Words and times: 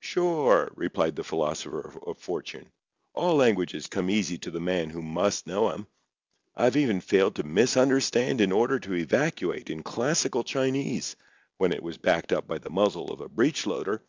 "Sure," 0.00 0.72
replied 0.74 1.14
the 1.14 1.22
philosopher 1.22 1.96
of 2.04 2.18
Fortune. 2.18 2.72
"All 3.14 3.36
languages 3.36 3.86
come 3.86 4.10
easy 4.10 4.36
to 4.38 4.50
the 4.50 4.58
man 4.58 4.90
who 4.90 5.00
must 5.00 5.46
know 5.46 5.68
'em. 5.68 5.86
I've 6.56 6.76
even 6.76 7.00
failed 7.00 7.36
to 7.36 7.44
misunderstand 7.44 8.40
an 8.40 8.50
order 8.50 8.80
to 8.80 8.94
evacuate 8.94 9.70
in 9.70 9.84
classical 9.84 10.42
Chinese 10.42 11.14
when 11.58 11.70
it 11.72 11.84
was 11.84 11.96
backed 11.96 12.32
up 12.32 12.48
by 12.48 12.58
the 12.58 12.70
muzzle 12.70 13.12
of 13.12 13.20
a 13.20 13.28
breech 13.28 13.68
loader. 13.68 14.02